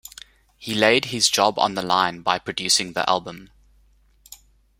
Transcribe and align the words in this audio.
He 0.57 0.73
laid 0.73 1.05
his 1.05 1.29
job 1.29 1.59
on 1.59 1.75
the 1.75 1.83
line 1.83 2.23
by 2.23 2.39
producing 2.39 2.93
the 2.93 3.07
album. 3.07 3.51